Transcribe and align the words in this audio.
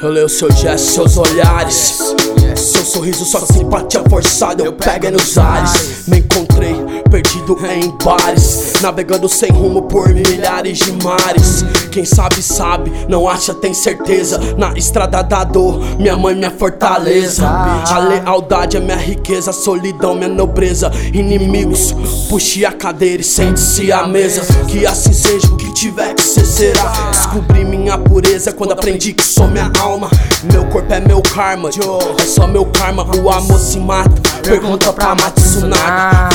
Eu 0.00 0.10
leio 0.10 0.28
seus 0.28 0.54
gestos, 0.54 0.94
seus 0.94 1.16
olhares. 1.16 1.98
Seu 2.56 2.84
sorriso, 2.84 3.24
sua 3.24 3.40
simpatia 3.40 4.00
forçada, 4.08 4.62
eu 4.62 4.72
pego 4.72 5.10
nos 5.10 5.36
ares. 5.36 6.06
Me 6.06 6.18
encontrei 6.18 6.57
perdido 7.22 7.58
em 7.66 7.90
bares, 8.04 8.74
navegando 8.80 9.28
sem 9.28 9.50
rumo 9.50 9.82
por 9.82 10.08
milhares 10.08 10.78
de 10.78 10.92
mares. 11.02 11.64
Quem 11.90 12.04
sabe, 12.04 12.40
sabe, 12.40 12.92
não 13.08 13.28
acha, 13.28 13.52
tem 13.52 13.74
certeza. 13.74 14.38
Na 14.56 14.72
estrada 14.78 15.20
da 15.22 15.42
dor, 15.42 15.80
minha 15.98 16.16
mãe, 16.16 16.36
minha 16.36 16.50
fortaleza. 16.50 17.44
A 17.44 17.98
lealdade 17.98 18.76
é 18.76 18.80
minha 18.80 18.96
riqueza, 18.96 19.50
a 19.50 19.52
solidão, 19.52 20.14
minha 20.14 20.28
nobreza. 20.28 20.92
Inimigos, 21.12 21.92
puxe 22.28 22.64
a 22.64 22.70
cadeira 22.70 23.20
e 23.20 23.24
sente-se 23.24 23.90
à 23.90 24.06
mesa. 24.06 24.42
Que 24.68 24.86
assim 24.86 25.12
seja, 25.12 25.48
o 25.48 25.56
que 25.56 25.74
tiver 25.74 26.14
que 26.14 26.22
ser 26.22 26.46
será. 26.46 27.10
Descobri 27.10 27.64
minha 27.64 27.98
pureza 27.98 28.52
quando 28.52 28.72
aprendi 28.72 29.12
que 29.12 29.24
sou 29.24 29.48
minha 29.48 29.72
alma. 29.80 30.08
Meu 30.52 30.64
corpo 30.66 30.92
é 30.92 31.00
meu 31.00 31.20
karma, 31.20 31.68
é 31.68 32.22
só 32.26 32.46
meu 32.46 32.66
karma. 32.66 33.04
O 33.16 33.28
amor 33.28 33.58
se 33.58 33.80
mata. 33.80 34.28
Pergunta 34.42 34.92
pra 34.92 35.16
Matsunaga. 35.16 36.28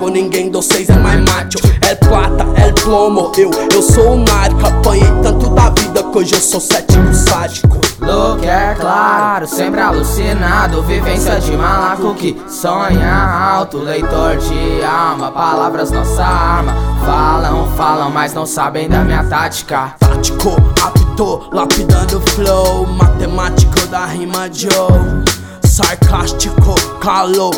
Ego, 0.00 0.08
ninguém 0.08 0.50
dos 0.50 0.66
seis 0.66 0.88
é 0.88 0.96
mais 0.96 1.20
macho. 1.20 1.58
É 1.82 1.94
plata, 1.94 2.46
é 2.56 2.72
plomo. 2.72 3.30
Eu, 3.36 3.50
eu 3.72 3.82
sou 3.82 4.14
o 4.14 4.16
narco. 4.16 4.66
Apanhei 4.66 5.10
tanto 5.22 5.50
da 5.50 5.68
vida 5.70 6.02
que 6.02 6.18
hoje 6.18 6.34
eu 6.34 6.40
sou 6.40 6.60
cético 6.60 7.12
sádico. 7.12 7.80
Look 8.00 8.44
é 8.44 8.74
claro, 8.80 9.46
sempre 9.46 9.80
alucinado. 9.80 10.82
Vivência 10.82 11.38
de 11.38 11.52
malaco 11.52 12.14
que 12.14 12.40
sonha 12.48 13.12
alto. 13.56 13.78
Leitor 13.78 14.38
de 14.38 14.82
alma, 14.82 15.30
palavras 15.30 15.90
nossa 15.90 16.24
arma. 16.24 16.74
Falam, 17.04 17.66
falam, 17.76 18.10
mas 18.10 18.32
não 18.32 18.46
sabem 18.46 18.88
da 18.88 19.04
minha 19.04 19.24
tática. 19.24 19.94
Tático, 19.98 20.56
apto, 20.82 21.48
lapidando 21.52 22.20
flow. 22.30 22.86
Matemático 22.86 23.86
da 23.88 24.06
rima 24.06 24.48
Joe. 24.50 25.24
Sarcástico, 25.62 26.74
calor. 27.00 27.52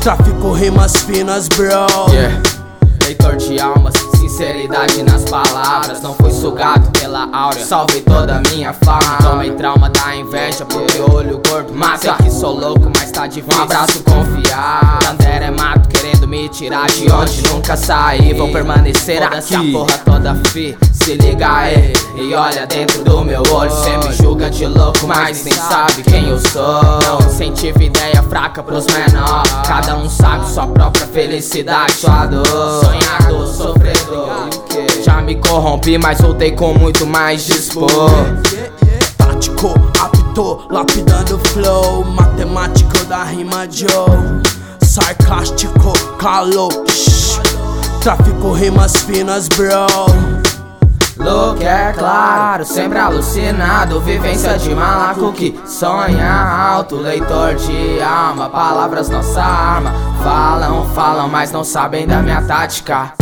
Tráfico, 0.00 0.52
rimas 0.52 0.96
finas, 0.96 1.48
bro. 1.48 1.86
Yeah. 2.10 2.40
Leitor 3.04 3.36
de 3.36 3.60
almas, 3.60 3.94
sinceridade 4.16 5.02
nas 5.02 5.24
palavras. 5.24 6.00
Não 6.00 6.14
fui 6.14 6.30
sugado 6.30 6.88
pela 6.98 7.28
áurea. 7.32 7.64
Salvei 7.64 8.00
toda 8.02 8.36
a 8.36 8.40
minha 8.50 8.72
fama. 8.72 9.18
Tomei 9.20 9.50
trauma 9.52 9.90
da 9.90 10.14
inveja, 10.14 10.64
porque 10.64 11.00
olho 11.00 11.40
gordo 11.48 11.74
mata. 11.74 11.98
Sei 11.98 12.26
que 12.26 12.30
sou 12.30 12.58
louco, 12.58 12.90
mas 12.96 13.10
tá 13.10 13.26
difícil. 13.26 13.58
Um 13.58 13.62
abraço 13.64 14.02
confiar. 14.04 14.98
Tandera 15.00 15.46
é 15.46 15.50
mato, 15.50 15.88
querendo 15.88 16.28
me 16.28 16.48
tirar 16.48 16.86
de 16.86 17.10
onde 17.10 17.42
nunca 17.48 17.76
saí. 17.76 18.32
Vou 18.34 18.50
permanecer 18.52 19.22
aqui. 19.22 19.54
a 19.54 19.72
porra 19.72 19.98
toda 20.04 20.34
fi. 20.48 20.76
Se 21.08 21.14
liga 21.14 21.50
aí 21.50 21.90
e 22.16 22.34
olha 22.34 22.66
dentro 22.66 23.02
do 23.02 23.24
meu 23.24 23.42
olho. 23.50 23.70
Cê 23.70 23.96
me 23.96 24.12
julga 24.14 24.50
de 24.50 24.66
louco, 24.66 25.06
mas 25.06 25.42
nem 25.42 25.54
sabe 25.54 26.02
quem 26.02 26.28
eu 26.28 26.38
sou. 26.38 26.82
Não 27.02 27.26
incentiva 27.26 27.82
ideia 27.82 28.22
fraca 28.24 28.62
pros 28.62 28.84
menor. 28.88 29.42
Cada 29.66 29.96
um 29.96 30.06
sabe 30.06 30.46
sua 30.50 30.66
própria 30.66 31.06
felicidade, 31.06 31.92
sua 31.92 32.26
dor. 32.26 32.44
Sonhador, 32.44 33.46
sofredor. 33.46 34.50
Já 35.02 35.22
me 35.22 35.36
corrompi, 35.36 35.96
mas 35.96 36.20
voltei 36.20 36.52
com 36.52 36.74
muito 36.74 37.06
mais 37.06 37.46
dispor. 37.46 37.88
Tático, 39.16 39.72
apto, 39.98 40.66
lapidando 40.70 41.38
flow. 41.38 42.04
Matemático 42.04 43.02
da 43.06 43.24
rima 43.24 43.66
Joe. 43.70 44.42
Sarcástico, 44.82 45.90
calor. 46.18 46.68
Tráfico, 48.02 48.52
rimas 48.52 48.94
finas, 48.98 49.48
bro. 49.48 50.37
Look 51.18 51.62
é 51.64 51.92
claro, 51.92 52.64
sempre 52.64 52.98
alucinado. 52.98 54.00
Vivência 54.00 54.56
de 54.56 54.74
malaco 54.74 55.32
que 55.32 55.58
sonha 55.66 56.30
alto. 56.30 56.96
Leitor 56.96 57.56
de 57.56 58.00
alma, 58.00 58.48
palavras 58.48 59.08
nossa 59.08 59.42
arma. 59.42 59.92
Falam, 60.22 60.84
falam, 60.94 61.28
mas 61.28 61.50
não 61.50 61.64
sabem 61.64 62.06
da 62.06 62.22
minha 62.22 62.40
tática. 62.42 63.12